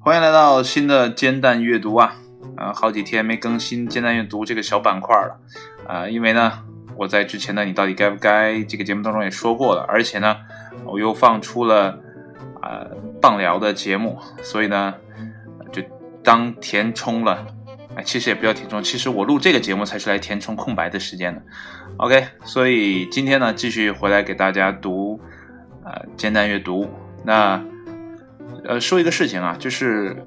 [0.00, 2.16] 欢迎来到新的煎蛋阅读啊！
[2.54, 5.40] 啊，好几天没更新煎蛋阅读这个小板块了
[5.86, 6.52] 啊，因为呢，
[6.96, 10.36] 我在之前的你到底该不该这个节目当中也说过了，而且呢，
[10.84, 11.98] 我又放出了
[12.60, 12.86] 啊
[13.22, 14.94] 棒聊的节目，所以呢，
[15.72, 15.82] 就
[16.22, 17.46] 当填充了。
[17.96, 21.42] 哎，其实也不要填充，其实我录这个节目才是来填充空白的时间的。
[21.96, 25.20] OK，所以今天呢，继续回来给大家读
[25.84, 26.88] 呃简单阅读。
[27.24, 27.60] 那
[28.64, 30.24] 呃说一个事情啊，就是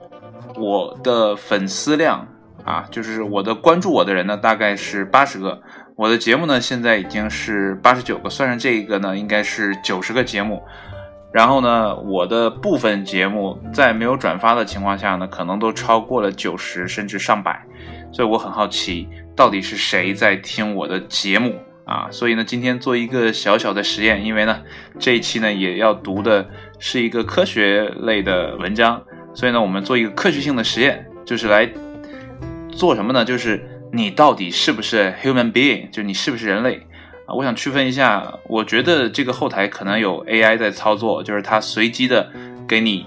[0.55, 2.27] 我的粉丝量
[2.65, 5.61] 啊，就是我的关注我的人呢，大概是八十个。
[5.95, 10.61] 我的节目呢，现在已经是八十九个，算上这一个呢，应该是九十个节目。
[11.33, 17.65] 然后呢，我的部分节目在没有转发的情况下呢，可能都超过了九十甚至上百，
[18.11, 22.07] 所以我很好奇，到底是谁在听我的节目啊？
[22.11, 24.61] 所以呢，今天做一个小小的实验，因为呢，
[24.99, 29.01] 这一期呢也要读的是一个科学类的文章，
[29.33, 31.67] 所以呢，我们做一个科学性的实验，就是来
[32.71, 33.25] 做什么呢？
[33.25, 36.85] 就是你到底是不是 human being，就你是不是人类？
[37.25, 42.29] 啊，我想区分一下，我觉得这个后台可能有 AI 在操作，就是它随机的
[42.67, 43.05] 给你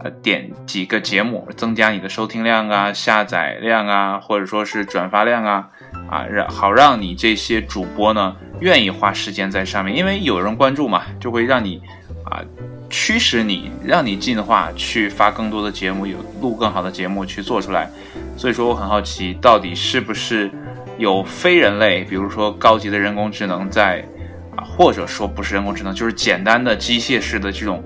[0.00, 5.68] 呃点几个节目，增加你的收听量啊、下载量啊，或者说是转发量啊，
[6.08, 11.82] 啊让好让你这些主播呢愿意花时间在上面，因为有人关注嘛，就会让你
[12.24, 12.40] 啊
[12.88, 17.90] 驱使你，让你进化去发更多的节目，有录更好的节目去做出来。
[18.36, 20.48] 所以说我很好奇，到底是不是？
[20.98, 24.04] 有非人类，比如说高级的人工智能在
[24.56, 27.82] 啊，或者说不是人工智能，就是简单的机械式的这种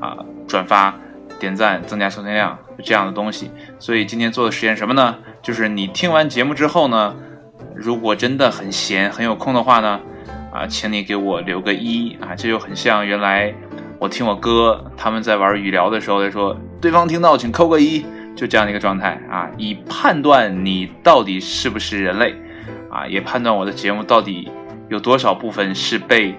[0.00, 0.94] 啊转发、
[1.38, 3.50] 点赞、增加收听量这样的东西。
[3.78, 5.16] 所以今天做的实验什么呢？
[5.40, 7.14] 就是你听完节目之后呢，
[7.74, 10.00] 如果真的很闲、很有空的话呢，
[10.52, 13.54] 啊，请你给我留个一啊，这就很像原来
[14.00, 18.04] 我听我哥他们在玩语聊的时候，他说对方听到请扣个一。
[18.40, 22.34] 就这样的一个状态啊，以判断你到底是不是人类
[22.90, 24.50] 啊，也判断我的节目到底
[24.88, 26.34] 有多少部分是被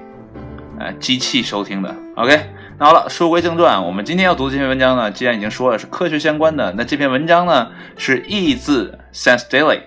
[0.80, 1.96] 呃机器收听的。
[2.16, 9.82] OK，那好了，书归正传，我们今天要读这篇文章呢，既然已经说了是科学相关的，那这篇文章呢是译自 Science Daily，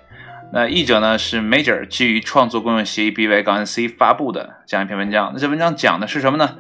[0.53, 5.33] 那译者呢是 Major，基于创作公用协议 BY-NC 发布的这样一篇文章。
[5.35, 6.59] 那这文章讲的是什么呢？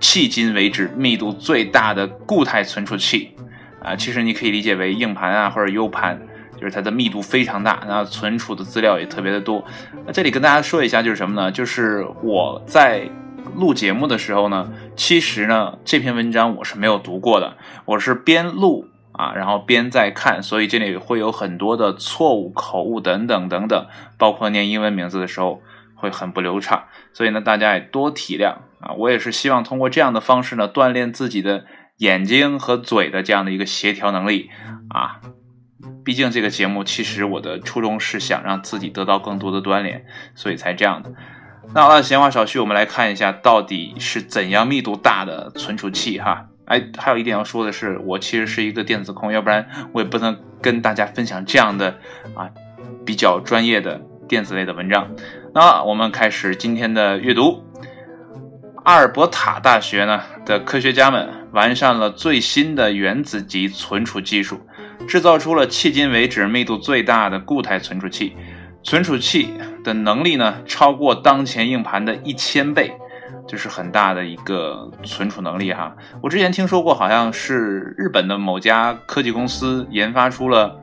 [0.00, 3.36] 迄今为止密度最大的固态存储器。
[3.86, 6.20] 啊，其实你可以理解为硬盘啊，或者 U 盘，
[6.56, 9.64] 就是它的密度非常大，然后存储的资料也特别的多。
[10.04, 11.52] 那这里跟大家说一下，就是什么呢？
[11.52, 13.08] 就是我在
[13.54, 23.86] 录节目的时候呢，其实呢这篇文章我是没有读过的，我是边录啊，然后边在看，所以这里会有很多的错误、口误等等等等，
[24.18, 25.62] 包括念英文名字的时候
[25.94, 26.82] 会很不流畅，
[27.12, 28.92] 所以呢大家也多体谅啊。
[28.98, 31.64] 我也是希望通过这样的方式呢，锻炼自己的。
[31.98, 34.50] 眼睛和嘴的这样的一个协调能力
[34.90, 35.20] 啊，
[36.04, 40.04] 毕竟这个节目其实我的初衷是想让自己得到更多的锻炼，
[40.34, 41.12] 所以才这样的。
[41.74, 46.46] 那好了，闲话少叙，我们来看一下到底是怎样密度大的存储器哈。
[46.66, 51.98] 哎，还有一点要说的是，我其实是一个电子控，要不然我也不能跟大家分享这样的
[52.34, 52.50] 啊
[53.04, 55.10] 比较专业的电子类的文章。
[55.54, 57.65] 那我们开始今天的阅读。
[58.86, 64.60] 阿尔伯塔大学呢的科学家们完善了最新的原子级存储技术，
[65.08, 68.36] 制造出了迄今为止密度最大的固态存储器。
[68.84, 69.52] 存储器
[69.82, 72.96] 的能力呢超过当前硬盘的一千倍，
[73.48, 75.92] 就是很大的一个存储能力哈。
[76.22, 80.80] 我之前听说过，好像是日本的某家科技公司研发出了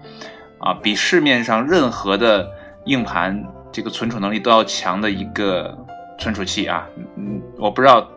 [0.60, 2.46] 啊，比市面上任何的
[2.84, 3.42] 硬盘
[3.72, 5.74] 这个存储能力都要强的一个。
[6.24, 8.10] 存储器啊，嗯，我不知道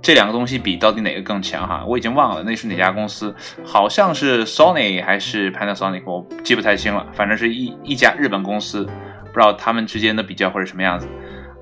[0.00, 11.06] 这两个东西比到底哪个更强哈，我已经忘了那是哪家公司，好像是 Sony 还是 Panasonic，我记不太清了，反正是一一家日本公司，不知道他们之间的比较会是什么样子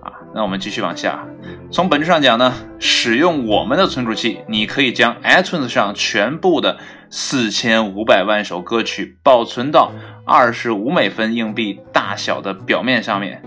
[0.02, 0.12] 啊。
[0.32, 1.26] 那我们继续往下，
[1.70, 6.78] 从本质上讲呢，使用我们的存储器，你可以将 iTunes 上全部的
[7.10, 9.92] 四千五百万首歌曲保存到
[10.24, 13.42] 二十五美分硬币大小的表面上面。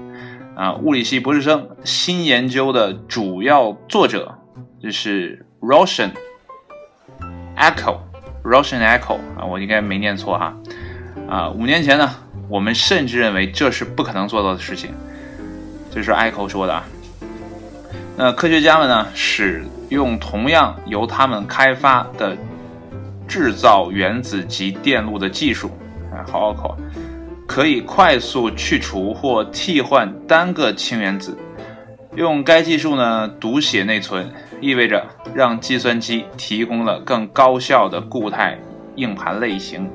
[0.56, 4.40] 啊，物理系博士生新研究的主要作者
[4.82, 6.12] 就是 Roshan
[7.58, 10.56] Echo，Roshan Echo 啊，我应该没念错哈。
[11.28, 12.10] 啊，五年前呢，
[12.48, 14.92] 我们甚至认为这是不可能做到的事情，
[15.92, 16.86] 这是 Echo 说的啊。
[18.16, 22.38] 那科学家们呢，使用同样由他们开发的
[23.28, 25.70] 制造原子级电路的技术，
[26.14, 26.78] 啊，好好口。
[27.56, 31.38] 可以快速去除或替换单个氢原子，
[32.18, 34.30] 用该技术呢读写内存，
[34.60, 35.02] 意味着
[35.34, 38.60] 让计算机提供了更高效的固态
[38.98, 39.90] 硬盘类型。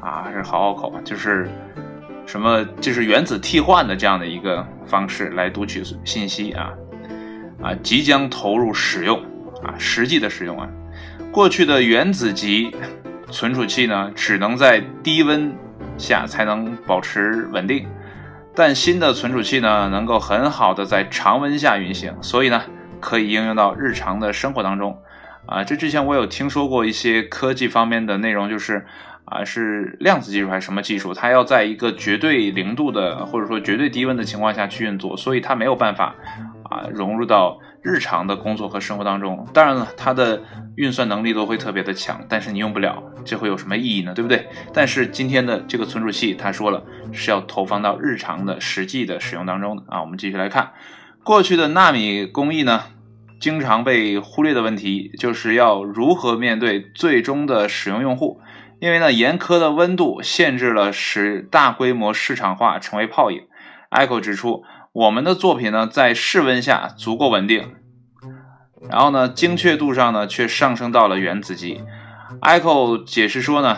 [0.00, 1.50] 啊，是好好口啊，就是
[2.24, 6.70] 什么，就是原子替换的这样的一个方式来读取信息啊
[7.60, 9.20] 啊，即将投入使用
[9.60, 10.68] 啊，实际的使用啊。
[11.32, 12.70] 过去的原子级
[13.32, 15.52] 存储器呢，只能在低温
[15.98, 17.86] 下才能保持稳定。
[18.54, 22.62] 但新的存储器呢，能够很好的在常温下运行，所以呢，
[23.00, 24.98] 可以应用到日常的生活当中。
[25.44, 28.84] 啊，这之前我有听说过一些科技方面的内容，就是
[29.26, 36.14] 啊，是量子技术还是什么技术，它要在一个绝对零度的或者说绝对低温的情况下去运作，所以它没有办法
[36.64, 39.46] 啊融入到日常的工作和生活当中。
[39.54, 40.42] 当然了，它的
[40.74, 44.12] 运算能力都会特别的强，但是你用不了，这会有什么意义呢？
[44.12, 44.48] 对不对？
[44.74, 50.00] 但是今天的这个存储器，他说了是要投放到日常的实际的使用当中的啊。
[50.00, 50.72] 我们继续来看，
[51.22, 52.82] 过去的纳米工艺呢，
[53.40, 58.40] 经常被忽略的问题，就是要如何面对最终的使用用户，
[58.80, 63.42] 因为呢，严苛的温度限制了使大规模市场化成为泡影。
[63.88, 64.64] 艾 o 指出，
[64.96, 67.74] 我们的作品呢，在室温下足够稳定。
[68.88, 71.82] 然后呢，精确度上呢却上升到了原子级。
[72.40, 73.76] Echo 解释说呢，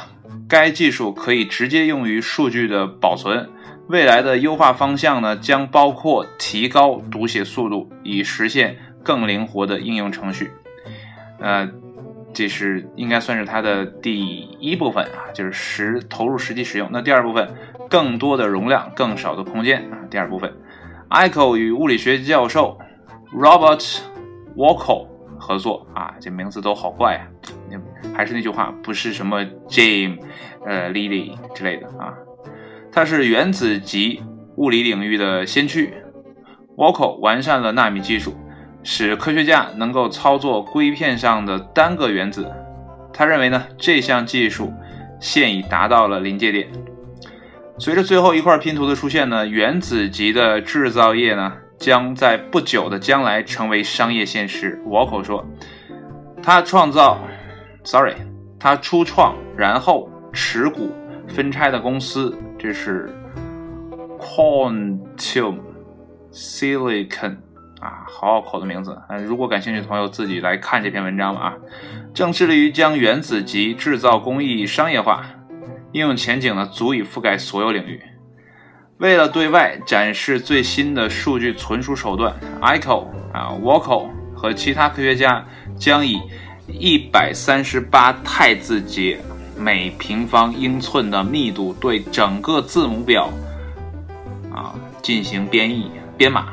[0.48, 3.50] 该技术可以直接用于数据的保存。
[3.88, 10.52] 未来的优化方向呢，将包括提高读写速度，以实现更灵活的应用程序。
[11.40, 11.68] 呃，
[12.32, 14.24] 这是应该算是它的第
[14.60, 16.88] 一部分啊，就是实投入实际使用。
[16.92, 17.52] 那第二部分，
[17.90, 19.98] 更多的容量，更少的空间啊。
[20.08, 20.54] 第二部分
[21.10, 22.78] ，Echo 与物理学教授
[23.32, 24.00] Robert。
[24.56, 25.08] w a c o
[25.38, 27.22] 合作啊，这名字都好怪啊！
[28.12, 30.18] 还是那句话，不是什么 James、
[30.66, 32.12] 呃 Lily 之类的啊。
[32.90, 34.20] 他是原子级
[34.56, 35.94] 物理领域的先驱。
[36.74, 38.34] w a c o 完善了纳米技术，
[38.82, 42.50] 使科学家能够操作硅片上的单个原子。
[43.12, 44.72] 他认为呢，这项技术
[45.20, 46.68] 现已达到了临界点。
[47.78, 51.52] 随着最后一块拼图的出现呢，原子级的制造业呢。
[51.78, 54.82] 将在不久的将来成为商业现实。
[54.86, 55.46] 沃口说
[56.42, 57.20] ：“他创造
[57.84, 58.14] ，sorry，
[58.58, 60.90] 他初创，然后持股
[61.28, 63.14] 分拆的公司，这是
[64.18, 65.60] Quantum
[66.32, 67.36] Silicon
[67.78, 68.98] 啊，好拗口的名字。
[69.24, 71.40] 如果感兴趣的朋友自己来看这篇文章吧。
[71.40, 71.54] 啊，
[72.12, 75.24] 正致力于将原子级制造工艺商业化，
[75.92, 78.02] 应用前景呢，足以覆盖所有领域。”
[78.98, 85.44] 为了对外展示最新的数据存储手段，Ico 啊 w a c o 和其他科学家
[85.78, 86.20] 将以
[86.66, 89.20] 一百三十八太字节
[89.56, 93.30] 每平方英寸的密度对整个字母表
[94.52, 96.48] 啊进行编译编码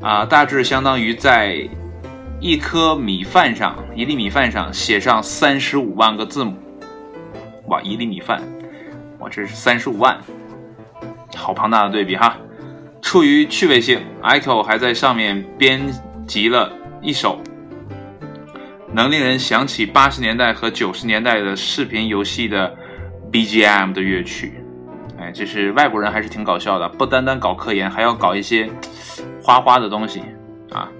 [0.00, 1.68] 啊，大致相当于在
[2.40, 6.56] 一颗米饭上一粒米饭上写上三十五万个字母。
[7.72, 8.42] 哇，一粒米饭，
[9.18, 10.18] 哇，这是三十五万。
[11.34, 12.36] 好庞大的对比哈！
[13.00, 15.80] 出于趣味性，Echo 还在上面编
[16.26, 16.70] 辑了
[17.00, 17.40] 一首
[18.92, 22.76] 能令人想起八十年代和九十年代的视频游戏的
[23.32, 24.62] BGM 的乐曲。
[25.18, 28.68] 哎，这是外国人还是挺搞笑的，不单单搞科研，还要搞一些
[29.42, 30.20] 花花的东西
[30.72, 30.90] 啊。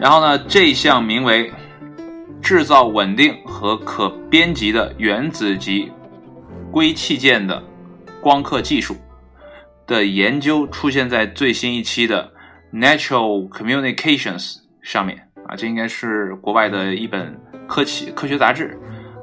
[0.00, 1.52] 然后呢，这项名为
[2.40, 5.92] “制造稳定和可编辑的原子级
[6.72, 7.62] 硅器件的
[8.20, 8.96] 光刻技术”。
[9.86, 12.32] 的研究出现在最新一期的
[12.76, 17.38] 《Natural Communications》上面啊，这应该是国外的一本
[17.68, 18.76] 科企科学杂志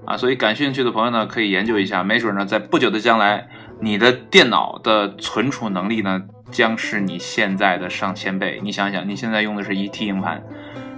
[0.05, 3.49] 啊，所以感兴趣的朋友呢可以研究一下，没准呢在不久的将来，
[3.81, 8.61] 你的电脑的存储能力呢将是你现在的上千倍。
[8.63, 10.41] 你想想，你现在用的是一 T 硬盘，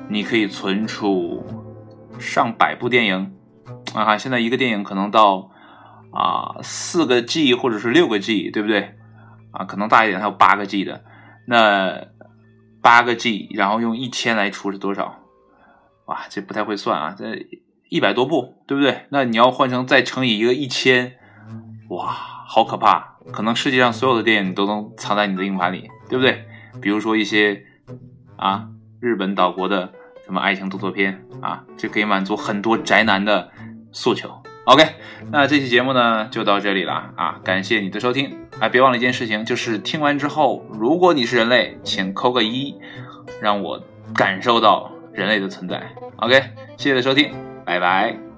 [0.10, 1.44] 你可以存储
[2.22, 3.36] 上百部电影
[3.94, 5.52] 啊，现在一个电影可能到
[6.14, 8.96] 啊四个 G 或者是六个 G，对不对？
[9.52, 11.04] 啊，可能大一点，还有八个 G 的，
[11.48, 12.08] 那
[12.82, 15.20] 八个 G，然后用一千来除是多少？
[16.06, 17.48] 哇，这不太会算啊，这
[17.90, 19.06] 一百多部，对不对？
[19.10, 21.14] 那你要换成再乘以一个一千，
[21.90, 22.06] 哇，
[22.48, 23.18] 好可怕！
[23.32, 26.46] 可能世界上所有的电影都能藏在你的硬盘里，对不对？
[26.82, 27.66] 比如说一些
[28.38, 29.94] 啊，日本岛国的
[30.32, 33.52] 什么爱情动作片啊，这可以满足很多宅男的
[33.92, 34.32] 诉求。
[34.64, 34.82] OK，
[35.30, 37.38] 那这期节目呢就到这里了啊！
[37.44, 42.80] 感谢你的收听，哎，别忘了一件事情，就是听完之后，如果你是人类，请扣个一，
[43.42, 43.84] 让我
[44.16, 45.84] 感受到人类的存在。
[46.16, 46.42] OK，
[46.78, 47.34] 谢谢的收听，
[47.66, 48.31] 拜拜。